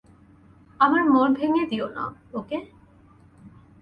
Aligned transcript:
আমার 0.79 1.03
মন 1.05 1.29
ভেঙ্গে 1.33 1.63
দিয়ো 1.65 1.87
না, 1.89 2.05
ওকে? 2.33 2.57